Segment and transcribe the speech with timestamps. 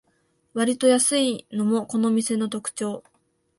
[0.55, 3.03] わりと安いのもこの店の特長